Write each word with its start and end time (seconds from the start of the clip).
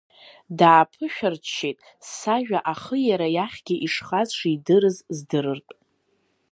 Дааԥышәырччеит, 0.57 1.77
сажәа 2.15 2.59
ахы 2.71 2.97
иара 3.09 3.27
иахьгьы 3.35 3.75
ишхаз 3.85 4.29
шидырыз 4.37 4.97
здырыртә. 5.17 5.73